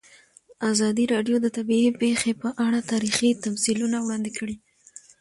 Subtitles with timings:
[0.71, 4.55] ازادي راډیو د طبیعي پېښې په اړه تاریخي تمثیلونه وړاندې کړي.